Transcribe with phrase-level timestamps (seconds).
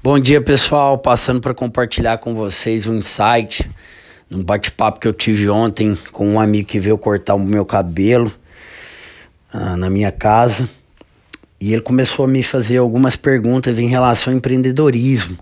[0.00, 0.96] Bom dia, pessoal.
[0.96, 3.68] Passando para compartilhar com vocês um insight,
[4.30, 8.32] um bate-papo que eu tive ontem com um amigo que veio cortar o meu cabelo
[9.52, 10.68] ah, na minha casa.
[11.60, 15.36] E ele começou a me fazer algumas perguntas em relação ao empreendedorismo.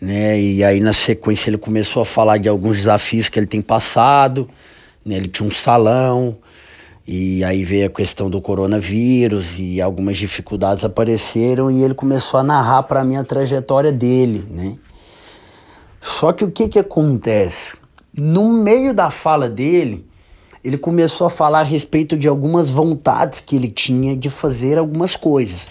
[0.00, 0.40] Né?
[0.40, 4.50] E aí, na sequência, ele começou a falar de alguns desafios que ele tem passado.
[5.04, 5.14] Né?
[5.14, 6.36] Ele tinha um salão,
[7.06, 12.42] e aí veio a questão do coronavírus e algumas dificuldades apareceram e ele começou a
[12.42, 14.76] narrar para mim a trajetória dele, né?
[16.00, 17.76] Só que o que que acontece?
[18.18, 20.06] No meio da fala dele,
[20.62, 25.16] ele começou a falar a respeito de algumas vontades que ele tinha de fazer algumas
[25.16, 25.68] coisas.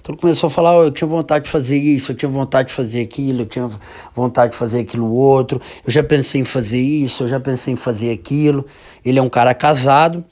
[0.00, 2.68] Então ele começou a falar, oh, eu tinha vontade de fazer isso, eu tinha vontade
[2.68, 3.70] de fazer aquilo, eu tinha
[4.12, 7.76] vontade de fazer aquilo outro, eu já pensei em fazer isso, eu já pensei em
[7.76, 8.66] fazer aquilo.
[9.02, 10.22] Ele é um cara casado,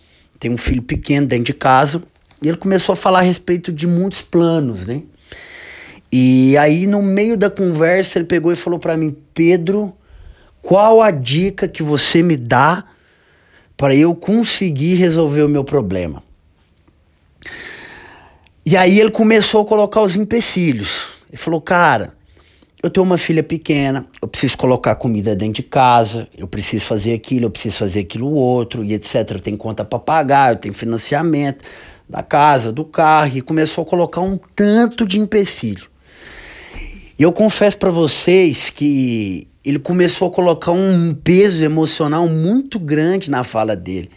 [0.42, 2.02] tem um filho pequeno dentro de casa,
[2.42, 5.02] e ele começou a falar a respeito de muitos planos, né?
[6.10, 9.96] E aí, no meio da conversa, ele pegou e falou para mim: Pedro,
[10.60, 12.84] qual a dica que você me dá
[13.76, 16.24] para eu conseguir resolver o meu problema?
[18.66, 21.10] E aí ele começou a colocar os empecilhos.
[21.28, 22.14] Ele falou: Cara,
[22.82, 27.14] eu tenho uma filha pequena, eu preciso colocar comida dentro de casa, eu preciso fazer
[27.14, 29.14] aquilo, eu preciso fazer aquilo outro, e etc.
[29.30, 31.64] Eu tenho conta para pagar, eu tenho financiamento
[32.08, 35.86] da casa, do carro, e começou a colocar um tanto de empecilho.
[37.16, 43.30] E eu confesso para vocês que ele começou a colocar um peso emocional muito grande
[43.30, 44.10] na fala dele.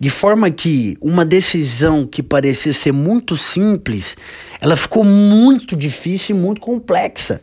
[0.00, 4.16] De forma que uma decisão que parecia ser muito simples,
[4.58, 7.42] ela ficou muito difícil e muito complexa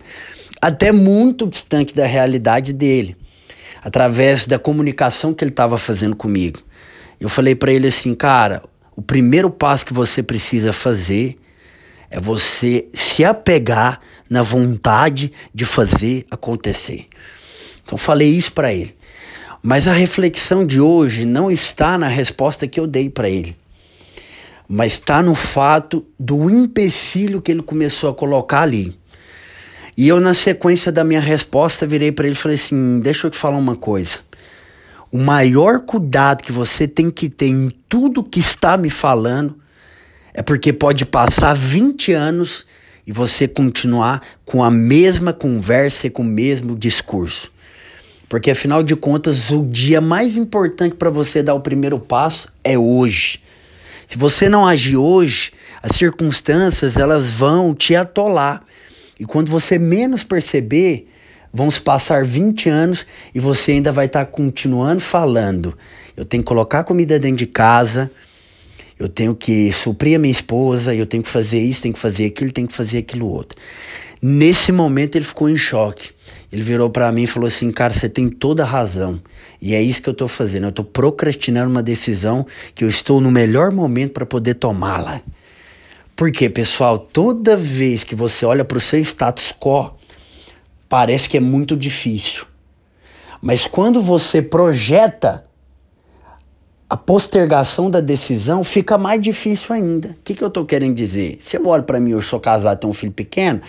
[0.63, 3.17] até muito distante da realidade dele,
[3.81, 6.61] através da comunicação que ele estava fazendo comigo.
[7.19, 8.63] Eu falei para ele assim, cara,
[8.95, 11.37] o primeiro passo que você precisa fazer
[12.09, 17.07] é você se apegar na vontade de fazer acontecer.
[17.83, 18.95] Então falei isso para ele.
[19.61, 23.53] Mas a reflexão de hoje não está na resposta que eu dei para ele,
[24.65, 28.97] mas está no fato do empecilho que ele começou a colocar ali.
[29.95, 33.31] E eu, na sequência da minha resposta, virei para ele e falei assim: deixa eu
[33.31, 34.19] te falar uma coisa.
[35.11, 39.59] O maior cuidado que você tem que ter em tudo que está me falando
[40.33, 42.65] é porque pode passar 20 anos
[43.05, 47.51] e você continuar com a mesma conversa e com o mesmo discurso.
[48.27, 52.75] Porque afinal de contas, o dia mais importante para você dar o primeiro passo é
[52.75, 53.39] hoje.
[54.07, 55.51] Se você não agir hoje,
[55.83, 58.63] as circunstâncias elas vão te atolar.
[59.19, 61.07] E quando você menos perceber,
[61.53, 65.77] vão se passar 20 anos e você ainda vai estar tá continuando falando.
[66.17, 68.09] Eu tenho que colocar comida dentro de casa,
[68.99, 72.25] eu tenho que suprir a minha esposa, eu tenho que fazer isso, tenho que fazer
[72.25, 73.57] aquilo, tenho que fazer aquilo outro.
[74.21, 76.11] Nesse momento ele ficou em choque.
[76.51, 79.19] Ele virou para mim e falou assim: "Cara, você tem toda a razão.
[79.61, 80.67] E é isso que eu tô fazendo.
[80.67, 85.21] Eu tô procrastinando uma decisão que eu estou no melhor momento para poder tomá-la."
[86.23, 89.91] Porque, pessoal, toda vez que você olha para o seu status quo,
[90.87, 92.45] parece que é muito difícil.
[93.41, 95.45] Mas quando você projeta
[96.89, 100.11] a postergação da decisão, fica mais difícil ainda.
[100.11, 101.39] O que, que eu estou querendo dizer?
[101.41, 103.61] Se eu olho para mim, eu sou casado, tenho um filho pequeno,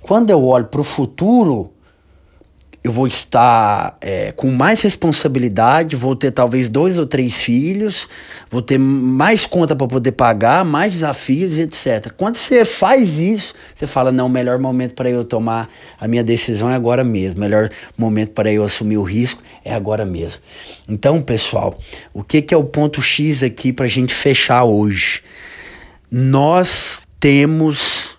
[0.00, 1.70] quando eu olho para o futuro,
[2.82, 8.08] eu vou estar é, com mais responsabilidade, vou ter talvez dois ou três filhos,
[8.50, 12.10] vou ter mais conta para poder pagar, mais desafios, etc.
[12.16, 15.68] Quando você faz isso, você fala: não, o melhor momento para eu tomar
[16.00, 19.74] a minha decisão é agora mesmo, o melhor momento para eu assumir o risco é
[19.74, 20.40] agora mesmo.
[20.88, 21.78] Então, pessoal,
[22.14, 25.22] o que, que é o ponto X aqui para a gente fechar hoje?
[26.10, 28.09] Nós temos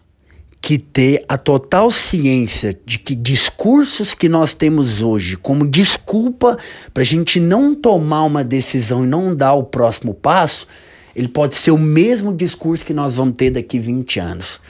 [0.62, 6.58] que ter a total ciência de que discursos que nós temos hoje como desculpa
[6.94, 10.68] para a gente não tomar uma decisão e não dar o próximo passo,
[11.16, 14.62] ele pode ser o mesmo discurso que nós vamos ter daqui 20 anos.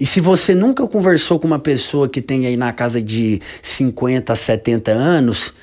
[0.00, 4.34] E se você nunca conversou com uma pessoa que tem aí na casa de 50,
[4.34, 5.54] 70 anos,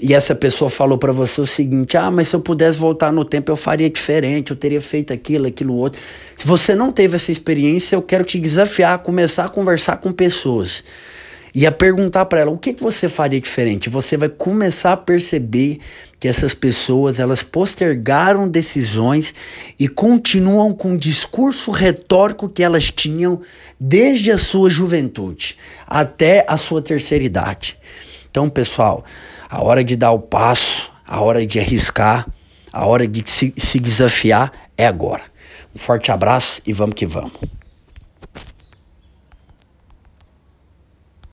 [0.00, 3.24] e essa pessoa falou para você o seguinte: ah, mas se eu pudesse voltar no
[3.24, 6.00] tempo eu faria diferente, eu teria feito aquilo, aquilo outro.
[6.36, 10.12] Se você não teve essa experiência, eu quero te desafiar a começar a conversar com
[10.12, 10.84] pessoas
[11.54, 13.88] e a perguntar para ela o que, que você faria diferente.
[13.88, 15.78] Você vai começar a perceber
[16.20, 19.34] que essas pessoas elas postergaram decisões
[19.78, 23.40] e continuam com o discurso retórico que elas tinham
[23.80, 25.56] desde a sua juventude
[25.86, 27.78] até a sua terceira idade.
[28.30, 29.04] Então, pessoal,
[29.48, 32.26] a hora de dar o passo, a hora de arriscar,
[32.72, 35.22] a hora de se, se desafiar é agora.
[35.74, 37.32] Um forte abraço e vamos que vamos.